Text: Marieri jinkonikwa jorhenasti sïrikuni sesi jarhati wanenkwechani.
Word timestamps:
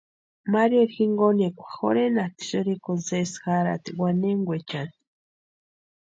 Marieri 0.51 0.93
jinkonikwa 0.97 1.65
jorhenasti 1.77 2.43
sïrikuni 2.49 3.01
sesi 3.07 3.37
jarhati 3.45 3.89
wanenkwechani. 4.01 4.95